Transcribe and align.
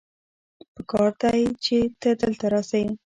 پکار 0.75 1.11
دی 1.21 1.41
چې 1.65 1.77
ته 2.01 2.09
دلته 2.21 2.45
راسې 2.53 2.83